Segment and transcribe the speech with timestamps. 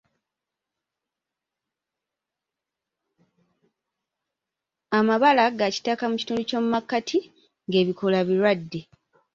[4.97, 7.17] Amabala ga kitaka mu kitundu ky'omu makkati
[7.71, 8.79] ga bikoola birwadde.